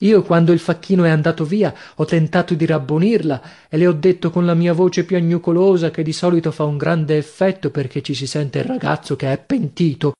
[0.00, 4.30] io quando il facchino è andato via ho tentato di rabbonirla e le ho detto
[4.30, 8.26] con la mia voce piagnucolosa che di solito fa un grande effetto perché ci si
[8.26, 10.12] sente il ragazzo che è pentito.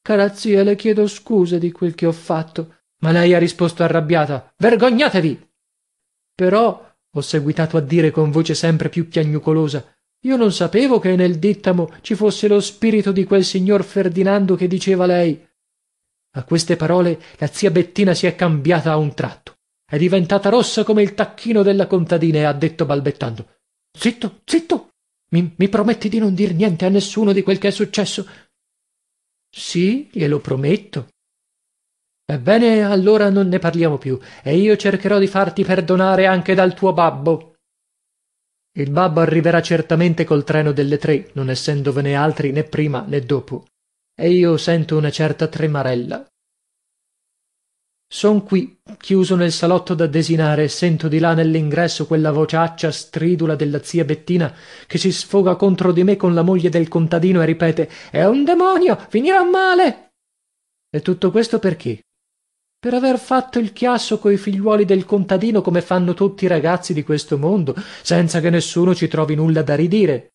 [0.00, 4.52] Cara zia le chiedo scusa di quel che ho fatto ma lei ha risposto arrabbiata.
[4.56, 5.48] Vergognatevi!
[6.34, 9.84] Però ho seguitato a dire con voce sempre più piagnucolosa
[10.24, 14.66] io non sapevo che nel dìttamo ci fosse lo spirito di quel signor ferdinando che
[14.68, 15.48] diceva lei
[16.32, 19.56] a queste parole la zia bettina si è cambiata a un tratto.
[19.84, 23.58] È diventata rossa come il tacchino della contadina e ha detto balbettando
[23.96, 24.88] zitto zitto!
[25.32, 28.26] Mi, mi prometti di non dir niente a nessuno di quel che è successo?
[29.48, 31.08] Sì glielo prometto.
[32.24, 36.92] Ebbene allora non ne parliamo più e io cercherò di farti perdonare anche dal tuo
[36.92, 37.54] babbo.
[38.76, 43.66] Il babbo arriverà certamente col treno delle tre non essendovene altri né prima né dopo
[44.20, 46.26] e io sento una certa tremarella.
[48.06, 53.54] Son qui chiuso nel salotto da desinare e sento di là nell'ingresso quella vociaccia stridula
[53.54, 54.54] della zia bettina
[54.86, 58.44] che si sfoga contro di me con la moglie del contadino e ripete è un
[58.44, 60.10] demonio finirà male!
[60.90, 62.02] E tutto questo perché?
[62.78, 67.04] Per aver fatto il chiasso coi figliuoli del contadino come fanno tutti i ragazzi di
[67.04, 70.32] questo mondo senza che nessuno ci trovi nulla da ridire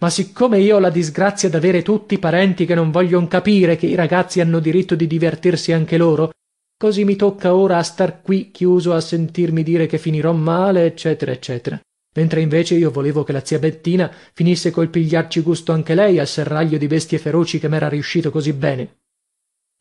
[0.00, 3.94] ma siccome io ho la disgrazia d'avere tutti parenti che non voglion capire che i
[3.94, 6.32] ragazzi hanno diritto di divertirsi anche loro
[6.76, 11.32] così mi tocca ora a star qui chiuso a sentirmi dire che finirò male eccetera
[11.32, 11.80] eccetera.
[12.16, 16.26] Mentre invece io volevo che la zia bettina finisse col pigliarci gusto anche lei al
[16.26, 18.98] serraglio di bestie feroci che m'era riuscito così bene.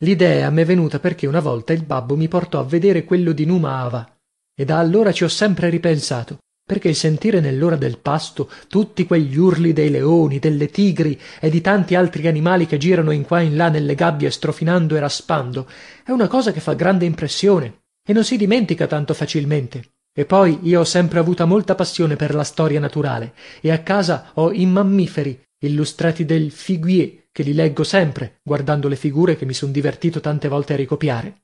[0.03, 3.79] L'idea m'è venuta perché una volta il babbo mi portò a vedere quello di numa
[3.79, 4.17] hava
[4.55, 9.37] e da allora ci ho sempre ripensato perché il sentire nell'ora del pasto tutti quegli
[9.37, 13.45] urli dei leoni delle tigri e di tanti altri animali che girano in qua e
[13.45, 15.67] in là nelle gabbie strofinando e raspando
[16.05, 19.91] è una cosa che fa grande impressione e non si dimentica tanto facilmente.
[20.15, 24.31] E poi io ho sempre avuta molta passione per la storia naturale e a casa
[24.35, 29.53] ho i mammiferi illustrati del figuier che li leggo sempre guardando le figure che mi
[29.53, 31.43] son divertito tante volte a ricopiare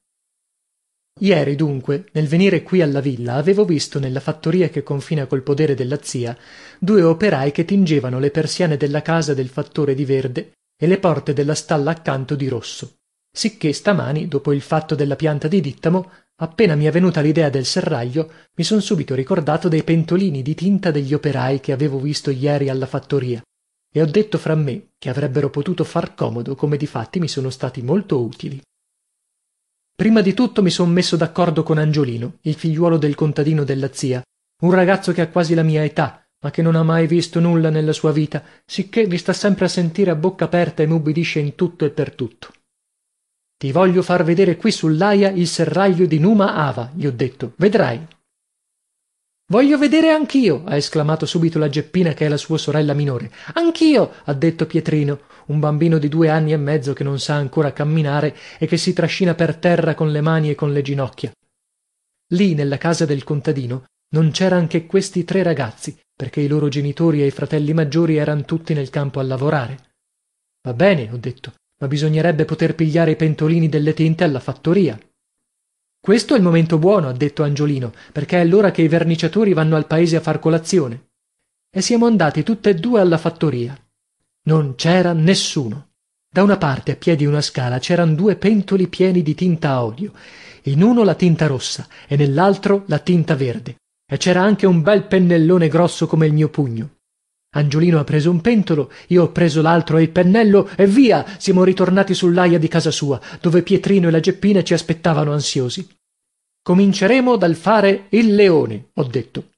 [1.20, 5.76] ieri dunque nel venire qui alla villa avevo visto nella fattoria che confina col podere
[5.76, 6.38] della zia
[6.78, 11.34] due operai che tingevano le persiane della casa del fattore di verde e le porte
[11.34, 12.98] della stalla accanto di rosso.
[13.32, 17.66] Sicché stamani dopo il fatto della pianta di dìttamo appena mi è venuta l'idea del
[17.66, 22.70] serraglio mi son subito ricordato dei pentolini di tinta degli operai che avevo visto ieri
[22.70, 23.42] alla fattoria.
[23.92, 27.82] E ho detto fra me che avrebbero potuto far comodo come difatti mi sono stati
[27.82, 28.62] molto utili
[30.00, 34.22] prima di tutto mi son messo d'accordo con angiolino il figliuolo del contadino della zia
[34.62, 37.70] un ragazzo che ha quasi la mia età ma che non ha mai visto nulla
[37.70, 41.56] nella sua vita sicché mi sta sempre a sentire a bocca aperta e m'ubbidisce in
[41.56, 42.54] tutto e per tutto.
[43.58, 47.52] Ti voglio far vedere qui sull'aia il serraglio di numa hava gli ho detto.
[47.58, 48.00] Vedrai
[49.50, 53.32] voglio vedere anch'io ha esclamato subito la geppina che è la sua sorella minore.
[53.54, 57.74] Anch'io ha detto pietrino un bambino di due anni e mezzo che non sa ancora
[57.74, 61.32] camminare e che si trascina per terra con le mani e con le ginocchia.
[62.34, 67.22] Lì nella casa del contadino non c'eran che questi tre ragazzi perché i loro genitori
[67.22, 69.78] e i fratelli maggiori eran tutti nel campo a lavorare.
[70.62, 75.00] Va bene ho detto ma bisognerebbe poter pigliare i pentolini delle tinte alla fattoria
[76.02, 79.76] questo è il momento buono ha detto angiolino perché è l'ora che i verniciatori vanno
[79.76, 81.08] al paese a far colazione.
[81.70, 83.78] E siamo andati tutte due alla fattoria.
[84.46, 85.90] Non c'era nessuno.
[86.32, 90.14] Da una parte a piedi una scala c'eran due pentoli pieni di tinta a olio.
[90.64, 93.76] In uno la tinta rossa e nell'altro la tinta verde.
[94.10, 96.98] E c'era anche un bel pennellone grosso come il mio pugno
[97.52, 101.26] angiolino ha preso un pentolo io ho preso l'altro e il pennello e via!
[101.38, 105.88] Siamo ritornati sull'aia di casa sua dove pietrino e la geppina ci aspettavano ansiosi.
[106.62, 109.50] Cominceremo dal fare il leone ho detto.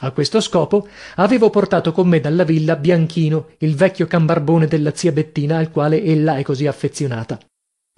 [0.00, 0.86] A questo scopo
[1.16, 5.70] avevo portato con me dalla villa bianchino il vecchio can barbone della zia bettina al
[5.70, 7.38] quale ella è così affezionata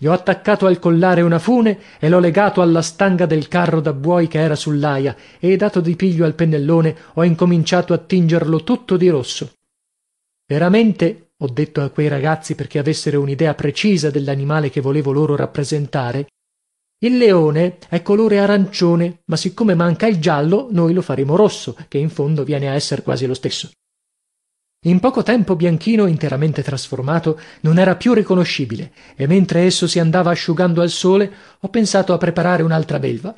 [0.01, 3.93] gli ho attaccato al collare una fune e l'ho legato alla stanga del carro da
[3.93, 8.97] buoi che era sull'aia e dato di piglio al pennellone ho incominciato a tingerlo tutto
[8.97, 9.55] di rosso.
[10.47, 16.27] Veramente ho detto a quei ragazzi perché avessero un'idea precisa dell'animale che volevo loro rappresentare
[17.01, 21.99] il leone è colore arancione ma siccome manca il giallo noi lo faremo rosso che
[21.99, 23.71] in fondo viene a esser quasi lo stesso
[24.83, 30.31] in poco tempo bianchino interamente trasformato non era più riconoscibile e mentre esso si andava
[30.31, 33.35] asciugando al sole ho pensato a preparare un'altra belva.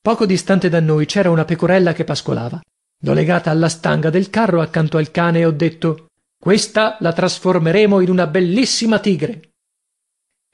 [0.00, 2.60] Poco distante da noi c'era una pecorella che pascolava.
[3.04, 6.06] L'ho legata alla stanga del carro accanto al cane e ho detto
[6.38, 9.51] questa la trasformeremo in una bellissima tigre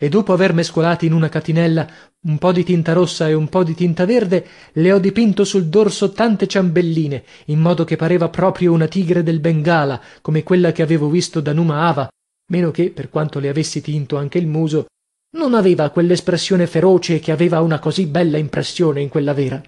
[0.00, 1.86] e dopo aver mescolati in una catinella
[2.20, 5.66] un po di tinta rossa e un po di tinta verde le ho dipinto sul
[5.66, 10.82] dorso tante ciambelline in modo che pareva proprio una tigre del bengala come quella che
[10.82, 12.08] avevo visto da numa hava
[12.50, 14.86] meno che per quanto le avessi tinto anche il muso
[15.36, 19.60] non aveva quell'espressione feroce che aveva una così bella impressione in quella vera.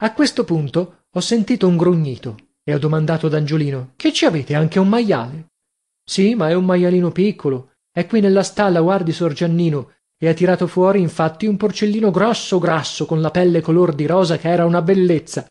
[0.00, 4.54] A questo punto ho sentito un grugnito e ho domandato ad angiolino che ci avete
[4.54, 5.46] anche un maiale?
[6.04, 10.32] Sì ma è un maialino piccolo è qui nella stalla guardi sor giannino e ha
[10.32, 14.64] tirato fuori infatti un porcellino grosso grasso con la pelle color di rosa che era
[14.64, 15.48] una bellezza.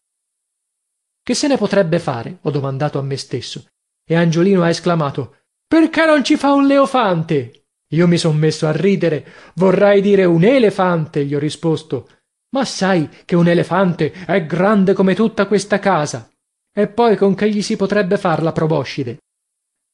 [1.21, 2.37] Che se ne potrebbe fare?
[2.41, 3.65] ho domandato a me stesso.
[4.07, 7.65] E angiolino ha esclamato perché non ci fa un leofante?
[7.91, 9.27] Io mi son messo a ridere.
[9.55, 11.25] Vorrai dire un elefante?
[11.25, 12.07] gli ho risposto.
[12.55, 16.31] Ma sai che un elefante è grande come tutta questa casa.
[16.73, 19.17] E poi con che gli si potrebbe far la proboscide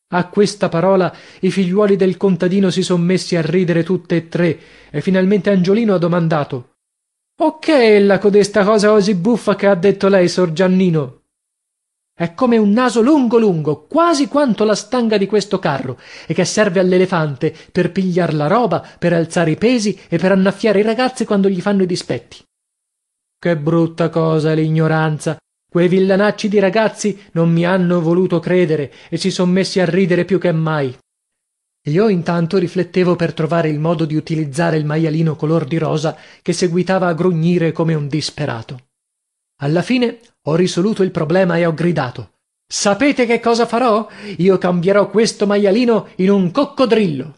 [0.07, 4.59] a questa parola i figliuoli del contadino si son messi a ridere tutte e tre
[4.91, 6.73] e finalmente angiolino ha domandato
[7.39, 11.21] o che è ella codesta cosa così buffa che ha detto lei sor giannino?
[12.15, 16.45] È come un naso lungo lungo quasi quanto la stanga di questo carro e che
[16.45, 21.25] serve all'elefante per pigliar la roba per alzare i pesi e per annaffiare i ragazzi
[21.25, 22.37] quando gli fanno i dispetti.
[23.39, 25.35] Che brutta cosa l'ignoranza
[25.73, 30.23] quei villanacci di ragazzi non mi hanno voluto credere e si son messi a ridere
[30.23, 30.95] più che mai.
[31.87, 36.53] Io intanto riflettevo per trovare il modo di utilizzare il maialino color di rosa che
[36.53, 38.89] seguitava a grugnire come un disperato.
[39.61, 42.33] Alla fine ho risoluto il problema e ho gridato
[42.67, 44.07] sapete che cosa farò?
[44.37, 47.33] Io cambierò questo maialino in un coccodrillo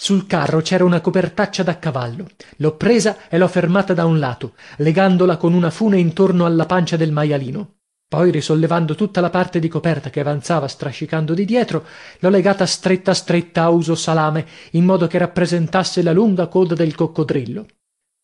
[0.00, 2.28] sul carro c'era una copertaccia da cavallo.
[2.58, 6.96] L'ho presa e l'ho fermata da un lato legandola con una fune intorno alla pancia
[6.96, 7.78] del maialino.
[8.08, 11.84] Poi risollevando tutta la parte di coperta che avanzava strascicando di dietro
[12.20, 16.94] l'ho legata stretta stretta a uso salame in modo che rappresentasse la lunga coda del
[16.94, 17.66] coccodrillo.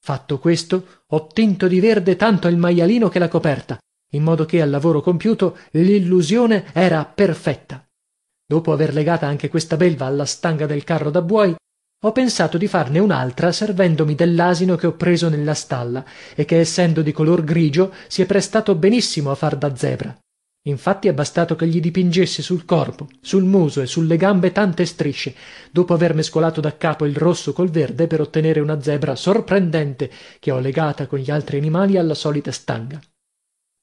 [0.00, 3.78] Fatto questo ho tinto di verde tanto il maialino che la coperta
[4.10, 7.84] in modo che al lavoro compiuto l'illusione era perfetta.
[8.46, 11.52] Dopo aver legata anche questa belva alla stanga del carro da buoi
[12.06, 16.04] ho pensato di farne un'altra servendomi dell'asino che ho preso nella stalla
[16.34, 20.14] e che essendo di color grigio si è prestato benissimo a far da zebra.
[20.66, 25.34] Infatti è bastato che gli dipingessi sul corpo sul muso e sulle gambe tante strisce
[25.70, 30.50] dopo aver mescolato da capo il rosso col verde per ottenere una zebra sorprendente che
[30.50, 33.00] ho legata con gli altri animali alla solita stanga.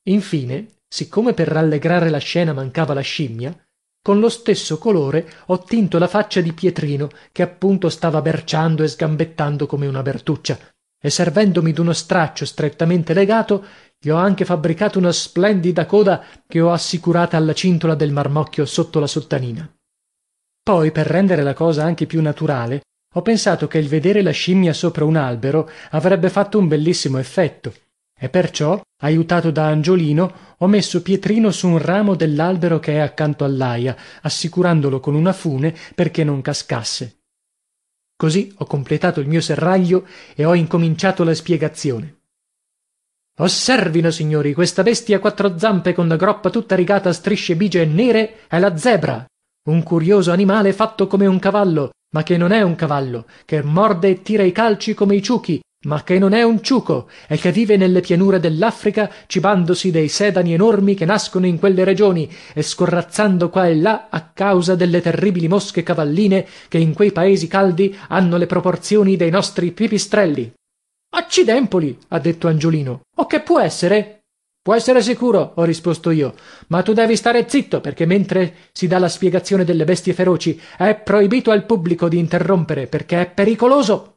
[0.09, 3.55] Infine siccome per rallegrare la scena mancava la scimmia
[4.01, 8.87] con lo stesso colore ho tinto la faccia di pietrino che appunto stava berciando e
[8.87, 10.57] sgambettando come una bertuccia.
[11.03, 13.65] E servendomi d'uno straccio strettamente legato
[13.99, 18.99] gli ho anche fabbricato una splendida coda che ho assicurata alla cintola del marmocchio sotto
[18.99, 19.71] la sottanina.
[20.63, 22.81] Poi per rendere la cosa anche più naturale
[23.13, 27.73] ho pensato che il vedere la scimmia sopra un albero avrebbe fatto un bellissimo effetto
[28.23, 33.43] e perciò aiutato da angiolino ho messo pietrino su un ramo dell'albero che è accanto
[33.43, 37.21] all'aia assicurandolo con una fune perché non cascasse.
[38.15, 42.19] Così ho completato il mio serraglio e ho incominciato la spiegazione.
[43.39, 47.81] Osservino signori questa bestia a quattro zampe con la groppa tutta rigata a strisce bigie
[47.81, 49.25] e nere è la zebra
[49.63, 54.09] un curioso animale fatto come un cavallo ma che non è un cavallo che morde
[54.09, 57.51] e tira i calci come i ciuchi ma che non è un ciuco e che
[57.51, 63.49] vive nelle pianure dell'Africa cibandosi dei sedani enormi che nascono in quelle regioni e scorrazzando
[63.49, 68.37] qua e là a causa delle terribili mosche cavalline che in quei paesi caldi hanno
[68.37, 70.53] le proporzioni dei nostri pipistrelli.
[71.13, 73.01] Accidempoli ha detto angiolino.
[73.15, 74.19] O che può essere?
[74.61, 76.35] Può essere sicuro ho risposto io.
[76.67, 80.95] Ma tu devi stare zitto perché mentre si dà la spiegazione delle bestie feroci è
[80.95, 84.10] proibito al pubblico di interrompere perché è pericoloso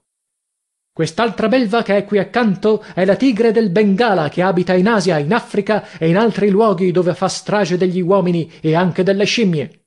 [0.95, 5.19] quest'altra belva che è qui accanto è la tigre del bengala che abita in asia
[5.19, 9.87] in africa e in altri luoghi dove fa strage degli uomini e anche delle scimmie.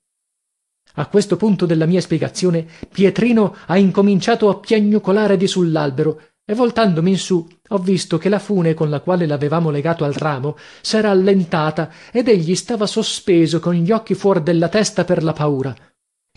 [0.96, 7.12] A questo punto della mia spiegazione pietrino ha incominciato a piagnucolare di sull'albero e voltandomi
[7.12, 11.10] in su ho visto che la fune con la quale l'avevamo legato al ramo s'era
[11.10, 15.74] allentata ed egli stava sospeso con gli occhi fuor della testa per la paura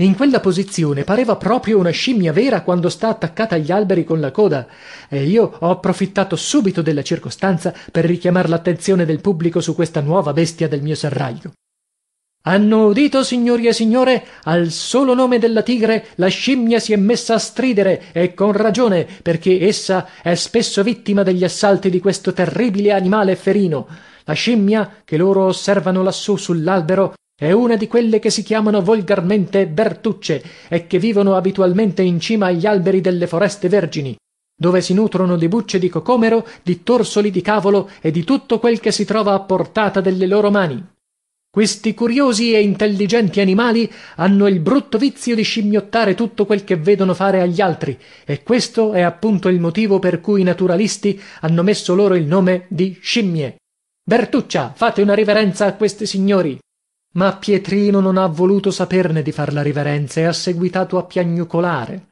[0.01, 4.31] in quella posizione pareva proprio una scimmia vera quando sta attaccata agli alberi con la
[4.31, 4.67] coda.
[5.09, 10.33] E io ho approfittato subito della circostanza per richiamar l'attenzione del pubblico su questa nuova
[10.33, 11.53] bestia del mio serraglio.
[12.45, 17.35] Hanno udito signori e signore al solo nome della tigre la scimmia si è messa
[17.35, 22.93] a stridere e con ragione perché essa è spesso vittima degli assalti di questo terribile
[22.93, 23.87] animale ferino.
[24.25, 29.67] La scimmia che loro osservano lassù sull'albero è una di quelle che si chiamano volgarmente
[29.67, 34.15] bertucce e che vivono abitualmente in cima agli alberi delle foreste vergini
[34.55, 38.79] dove si nutrono di bucce di cocomero di torsoli di cavolo e di tutto quel
[38.79, 40.87] che si trova a portata delle loro mani.
[41.51, 47.15] Questi curiosi e intelligenti animali hanno il brutto vizio di scimmiottare tutto quel che vedono
[47.15, 51.95] fare agli altri e questo è appunto il motivo per cui i naturalisti hanno messo
[51.95, 53.57] loro il nome di scimmie.
[54.05, 56.59] Bertuccia fate una riverenza a questi signori
[57.12, 62.09] ma pietrino non ha voluto saperne di far la riverenza e ha seguitato a piagnucolare.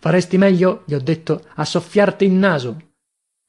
[0.00, 2.76] Faresti meglio gli ho detto a soffiarti in naso.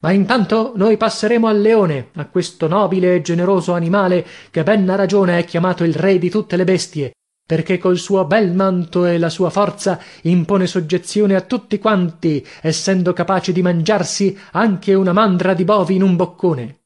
[0.02, 4.96] Ma intanto noi passeremo al leone a questo nobile e generoso animale che ben a
[4.96, 7.12] ragione è chiamato il re di tutte le bestie
[7.44, 13.12] perché col suo bel manto e la sua forza impone soggezione a tutti quanti essendo
[13.12, 16.81] capace di mangiarsi anche una mandra di bovi in un boccone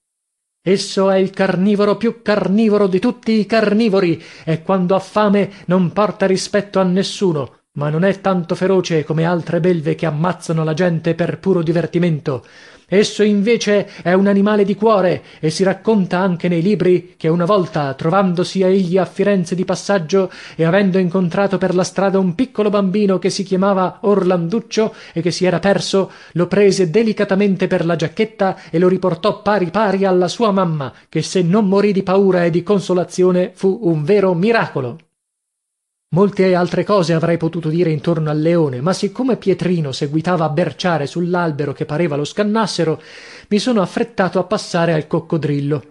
[0.68, 5.92] esso è il carnivoro più carnivoro di tutti i carnivori e quando ha fame non
[5.92, 10.74] porta rispetto a nessuno ma non è tanto feroce come altre belve che ammazzano la
[10.74, 12.44] gente per puro divertimento
[12.88, 17.44] esso invece è un animale di cuore e si racconta anche nei libri che una
[17.44, 22.70] volta trovandosi egli a firenze di passaggio e avendo incontrato per la strada un piccolo
[22.70, 27.96] bambino che si chiamava orlanduccio e che si era perso lo prese delicatamente per la
[27.96, 32.44] giacchetta e lo riportò pari pari alla sua mamma che se non morì di paura
[32.44, 34.98] e di consolazione fu un vero miracolo
[36.16, 41.06] molte altre cose avrei potuto dire intorno al leone ma siccome pietrino seguitava a berciare
[41.06, 43.02] sull'albero che pareva lo scannassero
[43.48, 45.82] mi sono affrettato a passare al coccodrillo.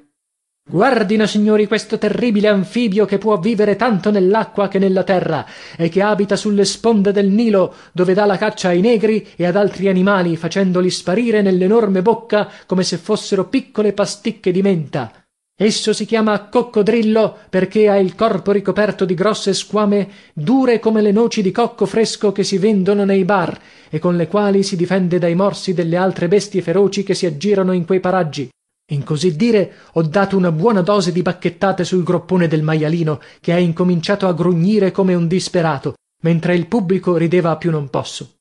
[0.68, 5.46] Guardino signori questo terribile anfibio che può vivere tanto nell'acqua che nella terra
[5.78, 9.56] e che abita sulle sponde del nilo dove dà la caccia ai negri e ad
[9.56, 15.25] altri animali facendoli sparire nell'enorme bocca come se fossero piccole pasticche di menta
[15.58, 21.12] esso si chiama coccodrillo perché ha il corpo ricoperto di grosse squame dure come le
[21.12, 23.58] noci di cocco fresco che si vendono nei bar
[23.90, 27.72] e con le quali si difende dai morsi delle altre bestie feroci che si aggirano
[27.72, 28.50] in quei paraggi.
[28.92, 33.54] In così dire ho dato una buona dose di bacchettate sul groppone del maialino che
[33.54, 38.35] ha incominciato a grugnire come un disperato mentre il pubblico rideva a più non posso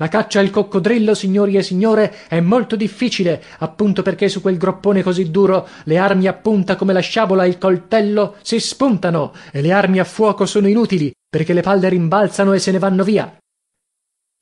[0.00, 5.02] la caccia al coccodrillo signori e signore è molto difficile appunto perché su quel groppone
[5.02, 9.60] così duro le armi a punta come la sciabola e il coltello si spuntano e
[9.60, 13.36] le armi a fuoco sono inutili perché le palle rimbalzano e se ne vanno via.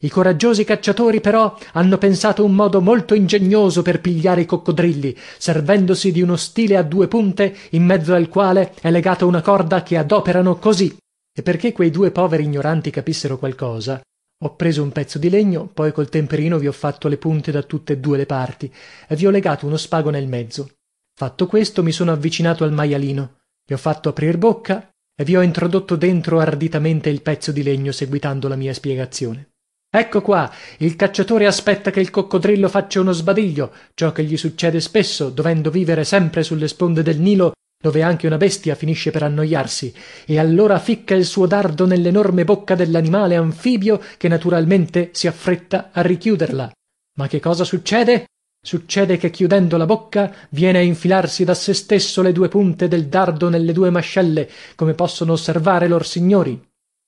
[0.00, 6.12] I coraggiosi cacciatori però hanno pensato un modo molto ingegnoso per pigliare i coccodrilli servendosi
[6.12, 9.97] di uno stile a due punte in mezzo al quale è legata una corda che
[9.97, 10.97] adoperano così.
[11.37, 14.00] E perché quei due poveri ignoranti capissero qualcosa
[14.40, 17.62] ho preso un pezzo di legno poi col temperino vi ho fatto le punte da
[17.62, 18.73] tutte due le parti
[19.09, 20.71] e vi ho legato uno spago nel mezzo.
[21.18, 23.38] Fatto questo mi sono avvicinato al maialino.
[23.66, 24.88] Gli ho fatto aprir bocca
[25.21, 29.49] e vi ho introdotto dentro arditamente il pezzo di legno seguitando la mia spiegazione.
[29.90, 34.80] Ecco qua il cacciatore aspetta che il coccodrillo faccia uno sbadiglio ciò che gli succede
[34.80, 39.95] spesso dovendo vivere sempre sulle sponde del nilo dove anche una bestia finisce per annoiarsi
[40.27, 46.03] e allora ficca il suo dardo nell'enorme bocca dell'animale anfibio che naturalmente si affretta a
[46.03, 46.73] richiuderla.
[47.19, 48.27] Ma che cosa succede?
[48.61, 53.07] Succede che chiudendo la bocca viene a infilarsi da se stesso le due punte del
[53.07, 56.61] dardo nelle due mascelle come possono osservare lor signori.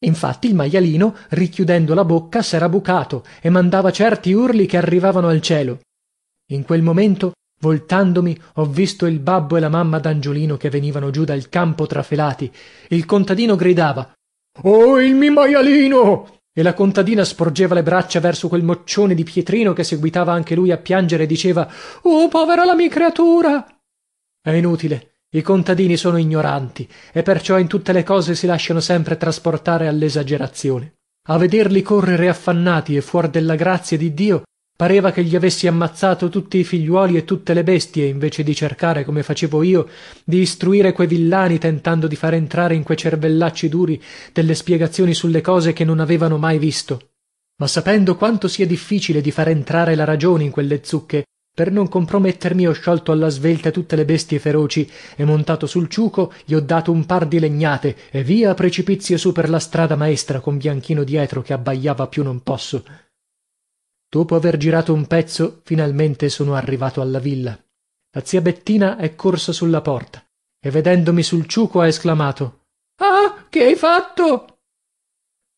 [0.03, 5.41] Infatti il maialino richiudendo la bocca s'era bucato e mandava certi urli che arrivavano al
[5.43, 5.81] cielo.
[6.53, 11.25] In quel momento voltandomi ho visto il babbo e la mamma d'angiolino che venivano giù
[11.25, 12.51] dal campo trafelati.
[12.89, 14.13] Il contadino gridava
[14.63, 16.39] oh il mi maialino!
[16.53, 20.73] E la contadina sporgeva le braccia verso quel moccione di pietrino che seguitava anche lui
[20.73, 21.71] a piangere e diceva
[22.03, 23.65] oh povera la mia creatura!
[24.43, 25.07] È inutile.
[25.33, 30.95] I contadini sono ignoranti e perciò in tutte le cose si lasciano sempre trasportare all'esagerazione.
[31.29, 34.43] A vederli correre affannati e fuor della grazia di dio
[34.81, 39.05] pareva che gli avessi ammazzato tutti i figliuoli e tutte le bestie invece di cercare
[39.05, 39.87] come facevo io
[40.25, 45.43] di istruire quei villani tentando di far entrare in quei cervellacci duri delle spiegazioni sulle
[45.43, 47.11] cose che non avevano mai visto.
[47.61, 51.87] Ma sapendo quanto sia difficile di far entrare la ragione in quelle zucche per non
[51.87, 56.61] compromettermi ho sciolto alla svelta tutte le bestie feroci e montato sul ciuco gli ho
[56.61, 60.57] dato un par di legnate e via a precipizio su per la strada maestra con
[60.57, 62.83] bianchino dietro che abbaiava più non posso
[64.11, 67.57] dopo aver girato un pezzo finalmente sono arrivato alla villa.
[68.13, 70.23] La zia bettina è corsa sulla porta
[70.61, 72.65] e vedendomi sul ciuco ha esclamato
[72.97, 74.47] ah che hai fatto?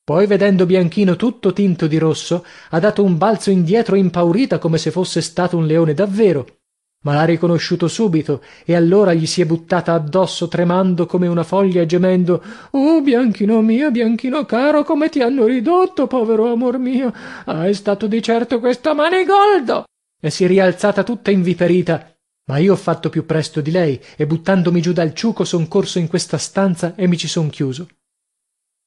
[0.05, 4.91] Poi vedendo bianchino tutto tinto di rosso ha dato un balzo indietro impaurita come se
[4.91, 6.62] fosse stato un leone davvero
[7.03, 11.83] ma l'ha riconosciuto subito e allora gli si è buttata addosso tremando come una foglia
[11.83, 17.13] e gemendo oh bianchino mio bianchino caro come ti hanno ridotto povero amor mio?
[17.45, 19.85] Ah è stato di certo questo manigoldo
[20.21, 22.09] e si è rialzata tutta inviperita.
[22.49, 25.99] Ma io ho fatto più presto di lei e buttandomi giù dal ciuco son corso
[25.99, 27.89] in questa stanza e mi ci son chiuso.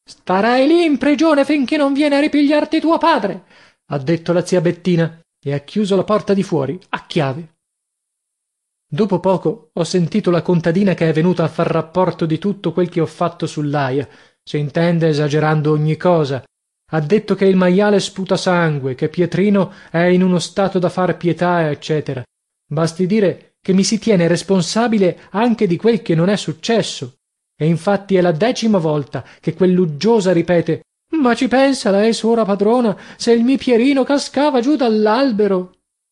[0.07, 3.43] Starai lì in prigione finché non viene a ripigliarti tuo padre
[3.88, 7.54] ha detto la zia bettina e ha chiuso la porta di fuori a chiave
[8.87, 12.89] dopo poco ho sentito la contadina che è venuta a far rapporto di tutto quel
[12.89, 14.07] che ho fatto sull'aia.
[14.43, 16.43] S'intende esagerando ogni cosa.
[16.91, 21.17] Ha detto che il maiale sputa sangue che pietrino è in uno stato da far
[21.17, 22.23] pietà eccetera.
[22.67, 27.15] Basti dire che mi si tiene responsabile anche di quel che non è successo.
[27.57, 30.81] E infatti è la decima volta che quell'uggiosa ripete
[31.15, 35.71] ma ci pensa lei suora padrona se il mi pierino cascava giù dall'albero?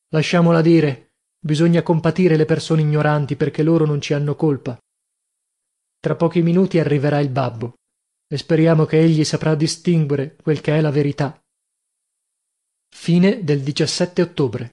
[0.09, 1.12] Lasciamola dire
[1.43, 4.77] bisogna compatire le persone ignoranti perché loro non ci hanno colpa.
[5.99, 7.73] Tra pochi minuti arriverà il babbo.
[8.27, 11.37] E speriamo che egli saprà distinguere quel che è la verità.
[14.21, 14.71] Ottobre